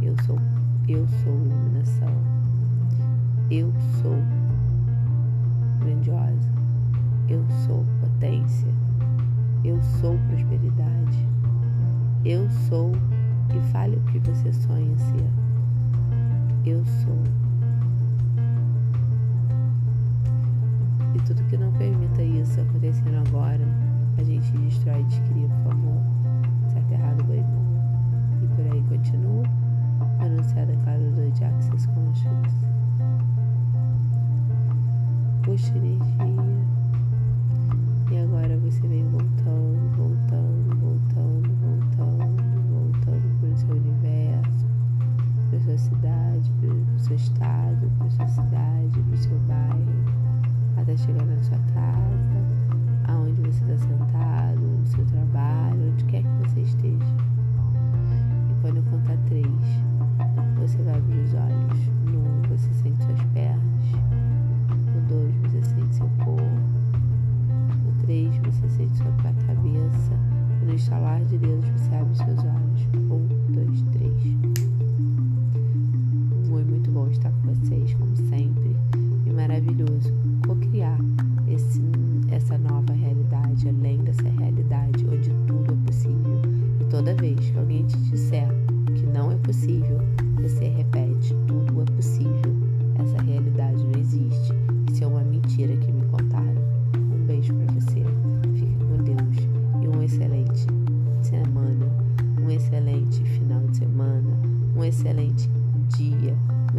Eu 0.00 0.16
sou, 0.24 0.38
eu 0.88 1.06
sou 1.22 1.34
iluminação. 1.34 2.14
Eu 3.50 3.70
sou 4.00 4.16
grandiosa. 5.80 6.48
Eu 7.28 7.44
sou 7.66 7.84
potência. 8.00 8.68
Eu 9.62 9.80
sou 10.00 10.16
prosperidade. 10.28 11.18
Eu 12.24 12.48
sou 12.68 12.92
e 13.54 13.72
fale 13.72 13.96
o 13.96 14.00
que 14.04 14.18
você 14.20 14.52
sonha 14.52 14.96
ser. 14.98 15.30
Eu 16.64 16.82
sou. 16.84 17.22
E 21.14 21.18
tudo 21.26 21.42
que 21.48 21.58
não 21.58 21.72
permita 21.72 22.22
isso 22.22 22.58
acontecendo 22.60 23.16
agora, 23.28 23.66
a 24.16 24.22
gente 24.22 24.50
destrói 24.52 25.00
e 25.00 25.04
descria, 25.04 25.48
por 25.48 25.72
favor. 25.72 26.09
Bom. 28.90 28.96
E 28.96 28.98
por 28.98 28.98
aí 28.98 28.98
continua. 28.98 29.42
Anunciada 30.20 30.76
Clara 30.84 31.30
de 31.30 31.44
Access 31.44 31.86
Conscious. 31.86 32.54
Puxa 35.42 35.76
energia. 35.76 36.60
E 38.10 38.18
agora 38.18 38.56
você 38.58 38.86
vem 38.86 39.06
voltando, 39.08 39.96
voltando, 39.96 40.76
voltando, 40.76 41.50
voltando, 41.60 42.42
voltando 42.68 43.40
para 43.40 43.48
o 43.48 43.56
seu 43.56 43.76
universo, 43.76 44.66
para 45.48 45.60
sua 45.60 45.78
cidade, 45.78 46.50
para 46.60 46.70
o 46.70 46.98
seu 46.98 47.16
estado, 47.16 47.90
para 47.98 48.10
sua 48.10 48.28
cidade, 48.28 49.00
para 49.00 49.14
o 49.14 49.16
seu 49.16 49.38
bairro, 49.40 50.04
até 50.76 50.96
chegar 50.96 51.24
na 51.24 51.42
sua 51.42 51.58
casa, 51.72 51.99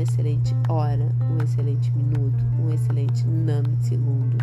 excelente 0.02 0.56
hora, 0.68 1.08
um 1.30 1.44
excelente 1.44 1.92
minuto, 1.92 2.44
um 2.60 2.74
excelente 2.74 3.26
nanosegundo. 3.26 4.38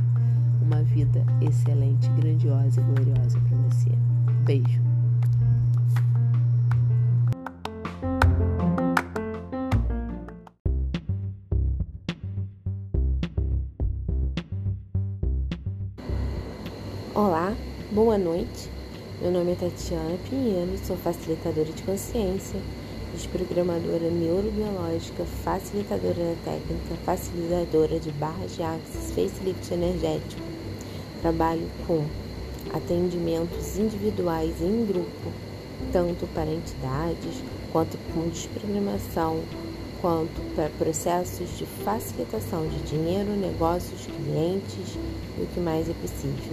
Uma 0.62 0.82
vida 0.82 1.24
excelente, 1.40 2.08
grandiosa 2.10 2.80
e 2.80 2.84
gloriosa 2.84 3.38
para 3.40 3.56
você. 3.68 3.90
Beijo. 4.44 4.80
Olá, 17.14 17.52
boa 17.90 18.16
noite. 18.16 18.70
Meu 19.20 19.32
nome 19.32 19.52
é 19.52 19.54
Tatiana 19.56 20.16
Pinheiro, 20.30 20.78
sou 20.78 20.96
facilitadora 20.96 21.72
de 21.72 21.82
consciência, 21.82 22.60
desprogramadora 23.18 24.08
neurobiológica, 24.10 25.24
facilitadora 25.42 26.14
da 26.14 26.36
técnica, 26.44 26.94
facilitadora 27.04 27.98
de 27.98 28.12
barras 28.12 28.54
de 28.54 28.62
axis, 28.62 29.10
facelift 29.10 29.74
energético. 29.74 30.40
Trabalho 31.20 31.68
com 31.84 32.04
atendimentos 32.72 33.76
individuais 33.76 34.54
e 34.60 34.64
em 34.64 34.86
grupo, 34.86 35.32
tanto 35.92 36.28
para 36.28 36.48
entidades, 36.48 37.42
quanto 37.72 37.98
com 38.14 38.28
desprogramação, 38.28 39.40
quanto 40.00 40.40
para 40.54 40.70
processos 40.78 41.58
de 41.58 41.66
facilitação 41.66 42.68
de 42.68 42.78
dinheiro, 42.82 43.30
negócios, 43.30 44.06
clientes 44.06 44.96
e 45.36 45.42
o 45.42 45.46
que 45.46 45.58
mais 45.58 45.90
é 45.90 45.94
possível. 45.94 46.52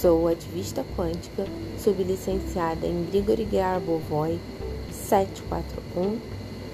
Sou 0.00 0.28
ativista 0.28 0.84
quântica, 0.96 1.44
sublicenciada 1.76 2.86
em 2.86 3.04
Grigori 3.10 3.44
Grabovoi 3.44 4.38
741 5.08 6.20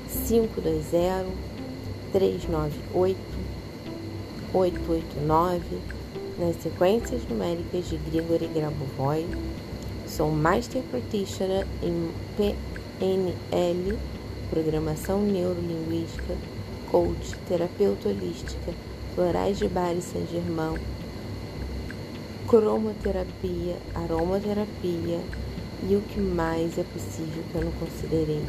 520 0.08 1.26
398 2.12 3.16
889 4.52 5.62
nas 6.36 6.56
sequências 6.56 7.22
numéricas 7.28 7.88
de 7.88 7.96
Grigori 7.96 8.48
Grabovoi. 8.48 9.24
Sou 10.08 10.32
Master 10.32 10.82
Practitioner 10.90 11.64
em 11.80 12.10
PNL, 12.36 13.96
Programação 14.50 15.22
Neurolinguística, 15.22 16.36
Coach, 16.90 17.36
Terapeuta 17.48 18.08
Holística, 18.08 18.72
Florais 19.14 19.58
de 19.58 19.68
Bar 19.68 19.92
e 19.92 20.02
San 20.02 20.26
Germão, 20.26 20.76
cromoterapia, 22.48 23.76
aromaterapia 23.94 25.20
e 25.88 25.96
o 25.96 26.00
que 26.00 26.18
mais 26.18 26.78
é 26.78 26.84
possível 26.84 27.44
que 27.50 27.54
eu 27.56 27.64
não 27.64 27.72
considerei. 27.72 28.42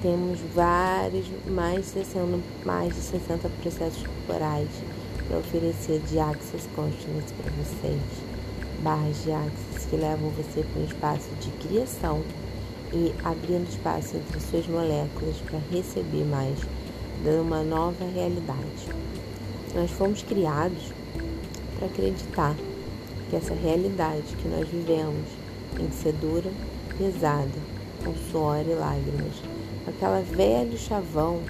Temos 0.00 0.38
vários, 0.54 1.26
mais 1.46 1.80
de 1.80 2.04
60, 2.04 2.38
mais 2.64 2.94
de 2.94 3.00
60 3.00 3.48
processos 3.60 4.02
corporais 4.02 4.68
para 5.28 5.38
oferecer 5.38 6.00
de 6.08 6.18
Access 6.18 6.66
Consciousness 6.74 7.32
para 7.32 7.52
vocês. 7.52 8.00
Barras 8.82 9.22
de 9.24 9.32
Access 9.32 9.86
que 9.88 9.96
levam 9.96 10.30
você 10.30 10.62
para 10.62 10.80
um 10.80 10.84
espaço 10.84 11.28
de 11.40 11.50
criação 11.66 12.22
e 12.92 13.12
abrindo 13.24 13.68
espaço 13.68 14.16
entre 14.16 14.40
suas 14.40 14.66
moléculas 14.66 15.36
para 15.46 15.58
receber 15.70 16.24
mais, 16.24 16.58
dando 17.22 17.42
uma 17.42 17.62
nova 17.62 18.04
realidade. 18.14 18.88
Nós 19.74 19.90
fomos 19.90 20.22
criados 20.22 20.92
para 21.78 21.88
acreditar 21.88 22.54
que 23.28 23.36
essa 23.36 23.54
realidade 23.54 24.22
que 24.40 24.48
nós 24.48 24.66
vivemos 24.68 25.45
dura, 26.20 26.50
pesada, 26.96 27.58
com 28.04 28.14
suor 28.30 28.64
e 28.66 28.74
lágrimas. 28.74 29.34
Aquela 29.86 30.20
velho 30.20 30.76
chavão 30.76 31.40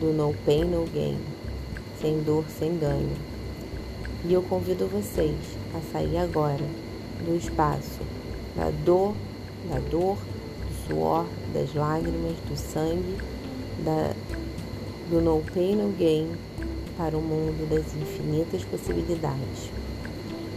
do 0.00 0.12
no 0.12 0.34
pain, 0.44 0.64
no 0.64 0.84
gain, 0.86 1.18
sem 2.00 2.22
dor, 2.22 2.44
sem 2.58 2.78
ganho. 2.78 3.16
E 4.24 4.32
eu 4.32 4.42
convido 4.42 4.86
vocês 4.86 5.36
a 5.74 5.92
sair 5.92 6.18
agora 6.18 6.64
do 7.24 7.36
espaço 7.36 8.00
da 8.56 8.70
dor, 8.84 9.14
da 9.68 9.78
dor, 9.78 10.16
do 10.16 10.88
suor, 10.88 11.26
das 11.52 11.74
lágrimas, 11.74 12.36
do 12.48 12.56
sangue, 12.56 13.16
da, 13.84 14.14
do 15.10 15.20
no 15.20 15.42
pain, 15.52 15.76
no 15.76 15.92
gain 15.92 16.30
para 16.96 17.16
o 17.16 17.20
mundo 17.20 17.68
das 17.68 17.94
infinitas 17.94 18.64
possibilidades. 18.64 19.70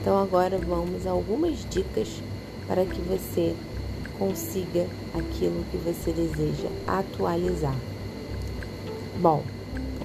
Então 0.02 0.18
agora 0.18 0.58
vamos 0.58 1.06
a 1.06 1.12
algumas 1.12 1.66
dicas 1.70 2.22
para 2.70 2.86
que 2.86 3.02
você 3.02 3.56
consiga 4.20 4.86
aquilo 5.14 5.66
que 5.72 5.78
você 5.78 6.14
deseja 6.14 6.70
atualizar. 6.86 7.76
Bom, 9.20 9.44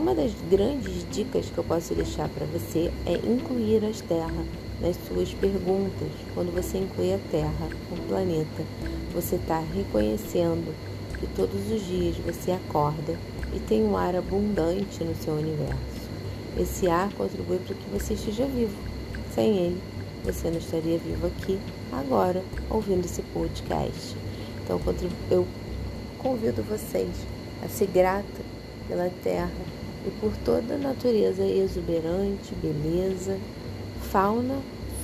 uma 0.01 0.15
das 0.15 0.33
grandes 0.51 1.07
dicas 1.13 1.51
que 1.51 1.59
eu 1.59 1.65
posso 1.65 1.95
deixar 1.95 2.29
para 2.31 2.47
você 2.47 2.91
é 3.05 3.13
incluir 3.13 3.85
as 3.85 4.01
terras 4.01 4.47
nas 4.81 4.97
suas 5.07 5.33
perguntas. 5.35 6.09
Quando 6.35 6.53
você 6.55 6.79
inclui 6.79 7.13
a 7.13 7.19
Terra, 7.31 7.69
o 7.93 7.97
planeta, 8.09 8.65
você 9.13 9.37
está 9.37 9.61
reconhecendo 9.61 10.75
que 11.21 11.27
todos 11.29 11.71
os 11.71 11.87
dias 11.87 12.17
você 12.17 12.53
acorda 12.53 13.19
e 13.55 13.61
tem 13.61 13.85
um 13.85 13.97
ar 13.97 14.17
abundante 14.17 15.05
no 15.05 15.15
seu 15.15 15.35
universo. 15.35 16.11
Esse 16.59 16.89
ar 16.89 17.13
contribui 17.13 17.59
para 17.59 17.75
que 17.75 17.91
você 17.91 18.15
esteja 18.15 18.47
vivo. 18.47 18.77
Sem 19.35 19.57
ele, 19.59 19.81
você 20.25 20.51
não 20.51 20.57
estaria 20.57 20.99
vivo 20.99 21.27
aqui 21.27 21.61
agora 21.93 22.43
ouvindo 22.71 23.05
esse 23.05 23.21
podcast. 23.35 24.17
Então 24.63 24.81
eu 25.31 25.47
convido 26.19 26.63
vocês 26.63 27.11
a 27.63 27.69
ser 27.69 27.89
grata 27.89 28.25
pela 28.89 29.11
terra 29.23 29.51
e 30.07 30.11
por 30.21 30.35
toda 30.39 30.75
a 30.75 30.79
natureza 30.79 31.45
exuberante, 31.45 32.55
beleza, 32.55 33.39
fauna, 34.11 34.59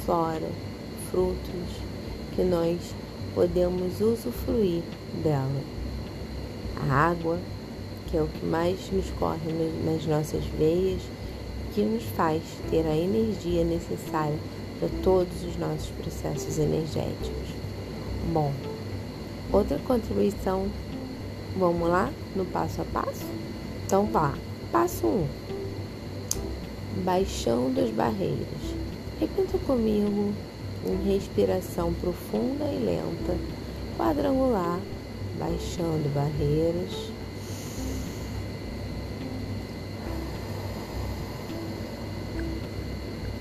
flora, 0.07 0.49
frutos 1.11 1.83
que 2.35 2.43
nós 2.43 2.79
podemos 3.35 4.01
usufruir 4.01 4.83
dela. 5.23 5.63
A 6.89 7.11
água, 7.11 7.39
que 8.11 8.17
é 8.17 8.23
o 8.23 8.27
que 8.27 8.47
mais 8.47 8.91
nos 8.91 9.11
corre 9.19 9.53
nas 9.85 10.07
nossas 10.07 10.45
veias, 10.59 11.03
que 11.75 11.83
nos 11.83 12.05
faz 12.17 12.43
ter 12.71 12.87
a 12.87 12.97
energia 12.97 13.65
necessária 13.65 14.39
para 14.81 14.89
todos 15.03 15.45
os 15.45 15.57
nossos 15.59 15.91
processos 15.91 16.59
energéticos. 16.59 17.55
Bom, 18.33 18.51
outra 19.53 19.79
contribuição, 19.81 20.69
vamos 21.57 21.89
lá 21.89 22.11
no 22.35 22.47
passo 22.47 22.81
a 22.81 22.85
passo? 22.87 23.27
Então 23.85 24.07
vá. 24.07 24.35
Passo 24.73 25.05
1. 25.07 25.11
Um, 25.11 25.27
baixando 27.05 27.81
as 27.81 27.91
barreiras. 27.91 28.47
Repita 29.19 29.59
comigo 29.59 30.33
em 30.87 31.13
respiração 31.13 31.93
profunda 31.95 32.65
e 32.67 32.79
lenta, 32.79 33.37
quadrangular, 33.99 34.79
baixando 35.39 36.09
barreiras. 36.15 37.11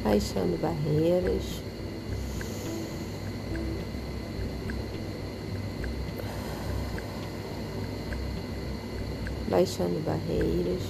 Baixando 0.10 0.58
barreiras. 0.58 1.62
Baixando 9.48 10.00
barreiras. 10.04 10.82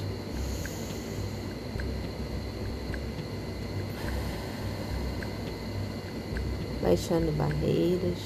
Baixando 6.82 7.32
barreiras. 7.34 8.20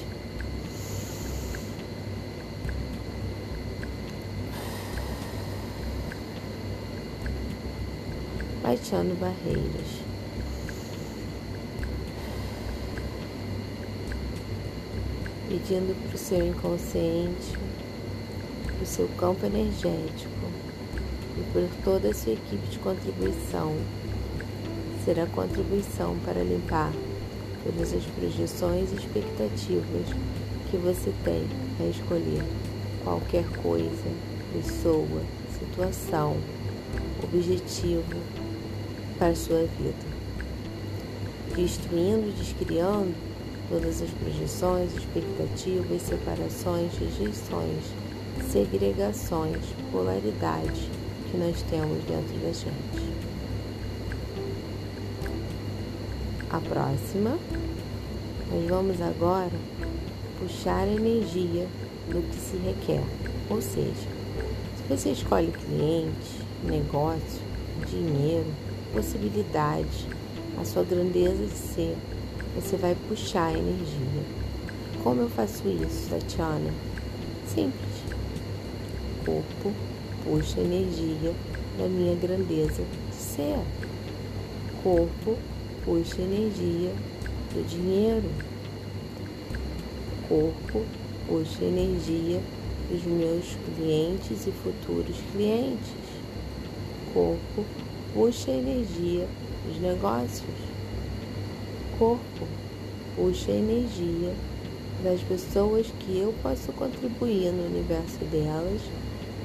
Baixando 8.62 9.14
barreiras. 9.16 10.03
Pedindo 15.54 15.94
para 16.08 16.16
o 16.16 16.18
seu 16.18 16.44
inconsciente, 16.44 17.56
para 18.66 18.82
o 18.82 18.86
seu 18.86 19.06
campo 19.16 19.46
energético 19.46 20.50
e 21.38 21.52
por 21.52 21.68
toda 21.84 22.08
a 22.08 22.14
sua 22.14 22.32
equipe 22.32 22.66
de 22.66 22.78
contribuição. 22.80 23.72
Será 25.04 25.26
contribuição 25.26 26.16
para 26.24 26.42
limpar 26.42 26.92
todas 27.62 27.92
as 27.92 28.04
projeções 28.04 28.90
e 28.90 28.96
expectativas 28.96 30.08
que 30.70 30.76
você 30.76 31.12
tem 31.22 31.46
a 31.78 31.88
escolher 31.88 32.42
qualquer 33.04 33.44
coisa, 33.62 34.10
pessoa, 34.52 35.22
situação, 35.56 36.36
objetivo 37.22 38.02
para 39.18 39.28
a 39.28 39.36
sua 39.36 39.68
vida. 39.78 40.14
Destruindo, 41.54 42.32
descriando 42.32 43.14
todas 43.74 44.00
as 44.02 44.10
projeções, 44.10 44.94
expectativas, 44.94 46.02
separações, 46.02 46.92
rejeições, 46.96 47.82
segregações, 48.48 49.64
polaridades 49.90 50.88
que 51.28 51.36
nós 51.36 51.60
temos 51.68 51.98
dentro 52.04 52.38
da 52.38 52.52
gente. 52.52 53.14
A 56.50 56.60
próxima, 56.60 57.36
nós 58.52 58.68
vamos 58.68 59.00
agora 59.00 59.50
puxar 60.38 60.84
a 60.84 60.92
energia 60.92 61.66
do 62.08 62.22
que 62.30 62.36
se 62.36 62.56
requer. 62.58 63.02
Ou 63.50 63.60
seja, 63.60 64.08
se 64.76 64.88
você 64.88 65.10
escolhe 65.10 65.50
cliente, 65.50 66.44
negócio, 66.62 67.40
dinheiro, 67.90 68.46
possibilidade, 68.92 70.06
a 70.60 70.64
sua 70.64 70.84
grandeza 70.84 71.44
de 71.44 71.58
ser, 71.58 71.96
você 72.54 72.76
vai 72.76 72.96
puxar 73.08 73.46
a 73.46 73.52
energia. 73.52 74.22
Como 75.02 75.22
eu 75.22 75.28
faço 75.28 75.62
isso, 75.68 76.08
Tatiana? 76.08 76.72
Simples. 77.46 77.74
corpo 79.24 79.72
puxa 80.24 80.60
a 80.60 80.64
energia 80.64 81.34
da 81.76 81.86
minha 81.88 82.14
grandeza 82.14 82.82
de 83.10 83.16
ser. 83.16 83.58
Corpo 84.82 85.36
puxa 85.84 86.22
a 86.22 86.24
energia 86.24 86.92
do 87.52 87.68
dinheiro. 87.68 88.30
Corpo 90.28 90.84
puxa 91.26 91.64
a 91.64 91.68
energia 91.68 92.40
dos 92.90 93.02
meus 93.04 93.56
clientes 93.76 94.46
e 94.46 94.52
futuros 94.52 95.16
clientes. 95.32 95.92
Corpo 97.12 97.64
puxa 98.14 98.50
a 98.50 98.54
energia 98.54 99.26
dos 99.66 99.80
negócios 99.80 100.63
corpo 102.04 102.46
puxa 103.16 103.50
a 103.50 103.54
energia 103.54 104.34
das 105.02 105.22
pessoas 105.22 105.86
que 106.00 106.18
eu 106.18 106.34
posso 106.42 106.70
contribuir 106.72 107.50
no 107.50 107.64
universo 107.64 108.18
delas 108.30 108.82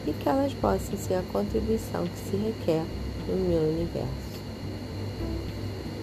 e 0.05 0.11
que 0.11 0.27
elas 0.27 0.53
possam 0.55 0.97
ser 0.97 1.13
a 1.13 1.23
contribuição 1.31 2.05
que 2.05 2.17
se 2.17 2.35
requer 2.35 2.83
no 3.29 3.35
meu 3.37 3.61
universo. 3.61 4.39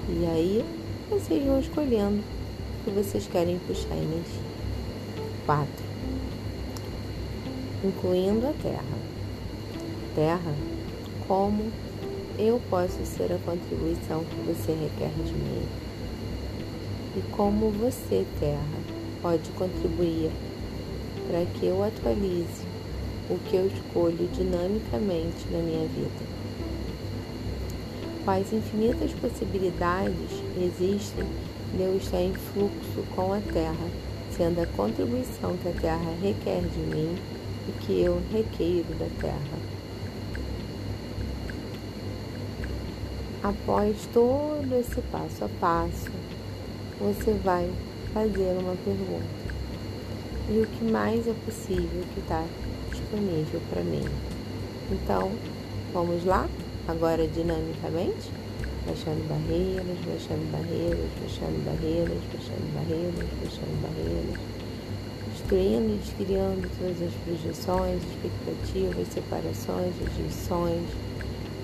E 0.09 0.27
aí 0.27 0.65
vocês 1.11 1.45
vão 1.45 1.61
escolhendo 1.61 2.21
o 2.21 2.85
que 2.85 2.91
vocês 2.91 3.27
querem 3.27 3.59
puxar 3.59 3.95
energia. 3.95 4.47
4. 5.45 5.69
Incluindo 7.85 8.47
a 8.47 8.53
Terra. 8.63 8.99
Terra, 10.15 10.55
como 11.29 11.71
eu 12.39 12.63
posso 12.71 13.05
ser 13.05 13.31
a 13.31 13.39
contribuição 13.45 14.25
que 14.25 14.37
você 14.47 14.73
requer 14.73 15.11
de 15.23 15.33
mim? 15.33 15.86
E 17.17 17.23
como 17.33 17.71
você, 17.71 18.27
Terra, 18.39 18.79
pode 19.23 19.49
contribuir 19.53 20.31
para 21.27 21.47
que 21.47 21.67
eu 21.67 21.83
atualize 21.83 22.63
o 23.31 23.39
que 23.39 23.57
eu 23.57 23.67
escolho 23.67 24.29
dinamicamente 24.35 25.49
na 25.51 25.59
minha 25.59 25.89
vida. 25.89 26.37
Quais 28.25 28.53
infinitas 28.53 29.13
possibilidades 29.13 30.31
existem 30.61 31.25
de 31.75 31.83
eu 31.83 31.97
estar 31.97 32.21
em 32.21 32.35
fluxo 32.35 33.03
com 33.15 33.33
a 33.33 33.41
Terra, 33.41 33.89
sendo 34.37 34.61
a 34.61 34.67
contribuição 34.67 35.57
que 35.57 35.69
a 35.69 35.73
Terra 35.73 36.15
requer 36.21 36.61
de 36.61 36.79
mim 36.79 37.17
e 37.69 37.73
que 37.85 38.03
eu 38.03 38.21
requeiro 38.31 38.95
da 38.99 39.09
Terra. 39.21 39.77
Após 43.43 43.97
todo 44.13 44.75
esse 44.79 45.01
passo 45.03 45.45
a 45.45 45.49
passo, 45.61 46.11
você 46.99 47.33
vai 47.45 47.71
fazer 48.15 48.57
uma 48.59 48.75
pergunta. 48.85 49.47
E 50.49 50.61
o 50.61 50.67
que 50.67 50.85
mais 50.85 51.27
é 51.27 51.35
possível 51.45 52.03
que 52.15 52.21
está 52.21 52.45
disponível 52.91 53.61
para 53.69 53.83
mim? 53.83 54.05
Então, 54.91 55.31
vamos 55.93 56.25
lá? 56.25 56.49
Agora 56.89 57.27
dinamicamente? 57.27 58.31
Baixando 58.87 59.23
barreiras, 59.29 59.99
baixando 60.07 60.51
barreiras, 60.53 61.11
baixando 61.21 61.65
barreiras, 61.65 62.19
baixando 62.33 62.75
barreiras, 62.75 63.29
baixando 63.43 63.83
barreiras. 63.83 64.41
Destruindo 65.33 65.95
e 65.95 65.99
descriando 65.99 66.71
todas 66.79 67.03
as 67.03 67.13
projeções, 67.25 68.01
expectativas, 68.03 69.09
separações, 69.09 69.93
rejeições, 69.99 70.87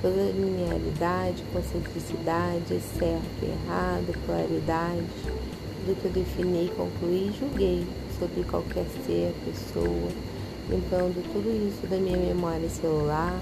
toda 0.03 0.21
linearidade, 0.33 1.45
concentricidade, 1.53 2.81
certo, 2.99 3.43
errado, 3.45 4.13
claridade, 4.27 5.07
do 5.87 5.95
que 5.95 6.05
eu 6.07 6.11
defini, 6.11 6.71
concluí 6.77 7.29
e 7.29 7.39
julguei 7.39 7.87
sobre 8.19 8.43
qualquer 8.43 8.85
ser, 9.07 9.33
pessoa, 9.45 10.09
limpando 10.69 11.23
tudo 11.33 11.49
isso 11.69 11.87
da 11.87 11.97
minha 11.97 12.19
memória 12.19 12.69
celular, 12.69 13.41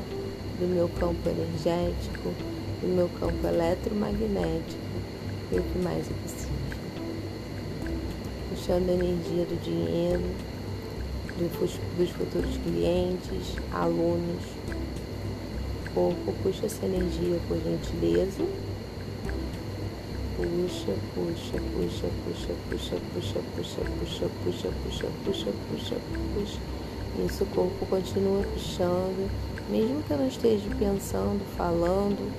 do 0.59 0.67
meu 0.67 0.89
campo 1.01 1.27
energético, 1.31 2.29
do 2.83 2.89
meu 2.89 3.09
campo 3.19 3.47
eletromagnético 3.47 4.81
e 5.53 5.59
o 5.59 5.63
que 5.63 5.79
mais 5.79 6.07
é 6.07 6.15
possível. 6.23 6.51
Puxando 8.51 8.91
a 8.91 8.93
energia 8.93 9.45
do 9.47 9.63
dinheiro, 9.63 10.23
dos 11.97 12.11
futuros 12.11 12.57
clientes, 12.59 13.57
alunos, 13.73 14.45
corpo, 15.95 16.33
puxa 16.43 16.67
essa 16.67 16.85
energia 16.85 17.39
por 17.49 17.57
gentileza. 17.59 18.43
puxa, 20.37 20.93
puxa, 21.15 21.59
puxa, 21.75 22.09
puxa, 22.25 22.55
puxa, 22.69 22.97
puxa, 23.13 23.41
puxa, 23.57 23.81
puxa, 23.97 24.29
puxa, 24.45 24.69
puxa, 24.83 25.09
puxa, 25.25 25.53
puxa, 25.69 25.97
puxa. 26.35 26.61
Isso 27.27 27.45
o 27.45 27.47
corpo 27.49 27.87
continua 27.87 28.43
puxando, 28.43 29.31
mesmo 29.69 30.03
que 30.03 30.13
eu 30.13 30.19
não 30.19 30.29
esteja 30.29 30.69
pensando, 30.79 31.41
falando, 31.57 32.33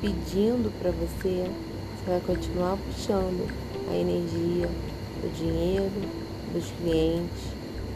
pedindo 0.00 0.72
para 0.80 0.90
você, 0.90 1.50
você 1.96 2.10
vai 2.10 2.20
continuar 2.20 2.76
puxando 2.76 3.46
a 3.90 3.94
energia 3.94 4.68
do 5.20 5.32
dinheiro, 5.36 5.92
dos 6.52 6.70
clientes, 6.78 7.54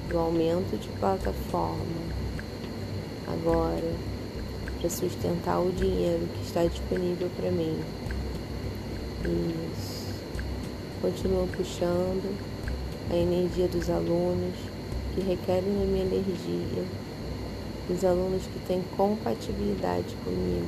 do 0.09 0.19
aumento 0.19 0.79
de 0.79 0.89
plataforma. 0.99 2.01
Agora, 3.27 3.95
para 4.81 4.89
sustentar 4.89 5.61
o 5.61 5.71
dinheiro 5.71 6.27
que 6.35 6.47
está 6.47 6.65
disponível 6.65 7.29
para 7.37 7.51
mim. 7.51 7.79
Isso. 9.25 10.15
Continua 11.03 11.47
puxando 11.55 12.35
a 13.11 13.15
energia 13.15 13.69
dos 13.69 13.91
alunos 13.91 14.55
que 15.15 15.21
requerem 15.21 15.83
a 15.83 15.87
minha 15.87 16.05
energia, 16.05 16.85
os 17.91 18.05
alunos 18.05 18.43
que 18.45 18.59
têm 18.67 18.83
compatibilidade 18.97 20.15
comigo, 20.25 20.67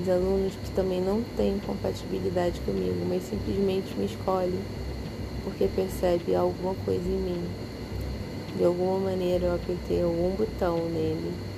os 0.00 0.08
alunos 0.08 0.54
que 0.54 0.70
também 0.72 1.00
não 1.00 1.22
têm 1.36 1.60
compatibilidade 1.64 2.58
comigo, 2.60 3.06
mas 3.08 3.22
simplesmente 3.22 3.94
me 3.96 4.06
escolhem 4.06 4.60
porque 5.44 5.68
percebe 5.68 6.34
alguma 6.34 6.74
coisa 6.84 7.06
em 7.06 7.18
mim. 7.18 7.44
De 8.56 8.64
alguma 8.64 8.98
maneira 8.98 9.46
eu 9.46 9.54
apertei 9.54 10.02
algum 10.02 10.30
botão 10.30 10.88
nele 10.88 11.51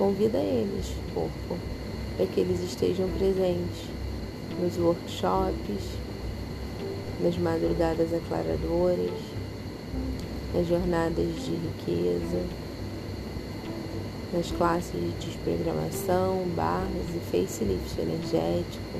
Convida 0.00 0.38
eles, 0.38 0.94
corpo, 1.12 1.58
para 2.16 2.24
que 2.24 2.40
eles 2.40 2.62
estejam 2.62 3.06
presentes 3.18 3.84
nos 4.58 4.78
workshops, 4.78 5.84
nas 7.22 7.36
madrugadas 7.36 8.08
aclaradoras, 8.14 9.20
nas 10.54 10.66
jornadas 10.66 11.26
de 11.44 11.50
riqueza, 11.50 12.42
nas 14.32 14.50
classes 14.52 14.90
de 14.92 15.26
desprogramação, 15.26 16.46
barras 16.56 17.10
e 17.14 17.20
facelift 17.30 18.00
energético. 18.00 18.98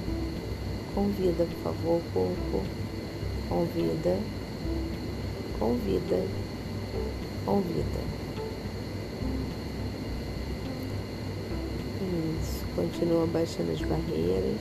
Convida, 0.94 1.46
por 1.46 1.72
favor, 1.72 2.02
corpo. 2.12 2.62
Convida, 3.48 4.18
convida, 5.58 6.26
convida. 7.46 8.19
Isso. 12.20 12.64
Continua 12.76 13.26
baixando 13.26 13.72
as 13.72 13.80
barreiras, 13.80 14.60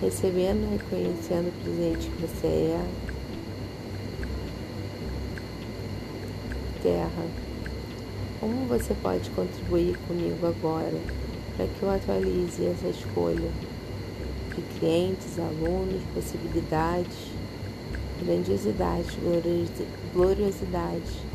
recebendo, 0.00 0.70
reconhecendo 0.70 1.48
o 1.48 1.62
presente 1.62 2.08
que 2.08 2.22
você 2.22 2.46
é. 2.46 2.86
Terra, 6.82 7.26
como 8.38 8.66
você 8.66 8.94
pode 9.02 9.28
contribuir 9.30 9.96
comigo 10.06 10.46
agora 10.46 11.00
para 11.56 11.66
que 11.66 11.82
eu 11.82 11.90
atualize 11.90 12.66
essa 12.66 12.88
escolha 12.88 13.50
de 14.54 14.78
clientes, 14.78 15.38
alunos, 15.38 16.02
possibilidades, 16.14 17.32
grandiosidade, 18.22 19.18
gloriosidade 20.12 21.33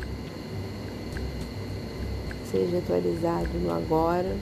seja 2.52 2.78
atualizado 2.80 3.50
no 3.60 3.72
agora 3.72 4.36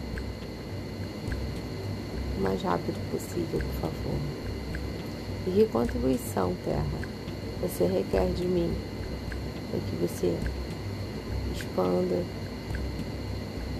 o 2.38 2.42
mais 2.42 2.62
rápido 2.62 3.00
possível, 3.12 3.60
por 3.60 3.90
favor. 3.90 4.20
E 5.48 5.52
que 5.52 5.66
contribuição, 5.72 6.56
Terra, 6.64 6.86
você 7.62 7.86
requer 7.86 8.32
de 8.34 8.46
mim 8.46 8.74
para 9.72 9.80
que 9.80 9.96
você 9.96 10.38
expanda 11.56 12.24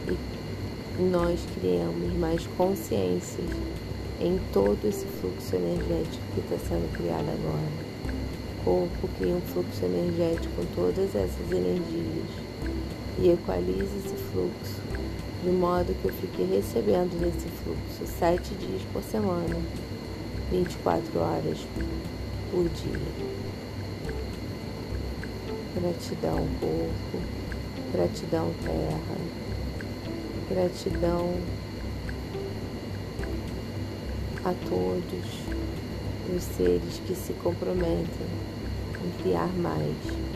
e 0.08 1.02
nós 1.02 1.40
criamos 1.60 2.14
mais 2.18 2.48
consciências 2.58 3.46
em 4.20 4.40
todo 4.52 4.80
esse 4.88 5.06
fluxo 5.06 5.56
energético 5.56 6.24
que 6.34 6.40
está 6.40 6.58
sendo 6.58 6.92
criado 6.98 7.30
agora. 7.30 7.88
O 8.60 8.64
corpo 8.64 9.08
cria 9.20 9.36
um 9.36 9.42
fluxo 9.42 9.86
energético 9.86 10.54
com 10.56 10.66
todas 10.76 11.16
essas 11.16 11.52
energias 11.52 12.48
e 13.20 13.30
equalize 13.30 13.98
esse 14.06 14.16
fluxo, 14.32 14.82
de 15.44 15.50
modo 15.50 15.94
que 16.02 16.08
eu 16.08 16.14
fique 16.14 16.44
recebendo 16.44 17.20
desse 17.20 17.48
fluxo 17.64 18.06
sete 18.20 18.54
dias 18.56 18.82
por 18.92 19.04
semana, 19.04 19.56
24 20.52 21.20
horas 21.20 21.58
por 22.52 22.68
dia. 22.70 23.38
Gratidão, 25.80 26.48
corpo, 26.60 27.24
gratidão, 27.94 28.52
terra, 28.64 29.18
gratidão 30.50 31.34
a 34.44 34.54
todos 34.68 35.40
os 36.36 36.44
seres 36.56 37.02
que 37.06 37.16
se 37.16 37.34
comprometem 37.34 38.28
em 39.04 39.22
criar 39.22 39.50
mais 39.58 40.28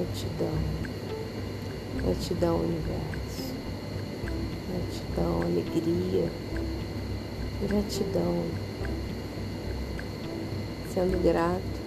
Gratidão. 0.00 0.89
Gratidão, 1.96 2.56
universo. 2.56 3.54
Gratidão, 4.68 5.42
alegria. 5.42 6.30
Gratidão. 7.68 8.44
Sendo 10.94 11.22
grato, 11.22 11.80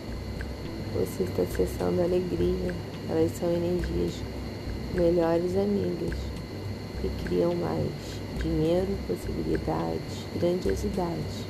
você 0.94 1.24
está 1.24 1.44
acessando 1.44 2.02
a 2.02 2.04
alegria. 2.04 2.74
Elas 3.10 3.32
são 3.38 3.52
energias 3.52 4.14
melhores 4.94 5.58
amigas 5.58 6.18
que 7.02 7.10
criam 7.26 7.56
mais 7.56 7.90
dinheiro, 8.42 8.88
possibilidades, 9.08 10.26
grandiosidade 10.40 11.46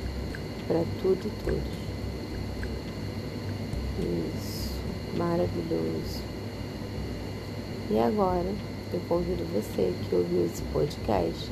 para 0.66 0.82
tudo 1.02 1.26
e 1.26 1.44
todos. 1.44 1.84
Isso, 4.00 4.70
maravilhoso. 5.16 6.33
E 7.90 7.98
agora 7.98 8.46
eu 8.92 9.00
convido 9.08 9.44
você 9.52 9.92
que 10.08 10.14
ouviu 10.14 10.44
esse 10.46 10.62
podcast 10.72 11.50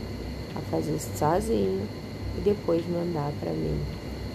a 0.57 0.61
fazer 0.71 0.99
sozinho 0.99 1.87
e 2.39 2.41
depois 2.41 2.83
mandar 2.89 3.31
para 3.41 3.53
mim 3.53 3.79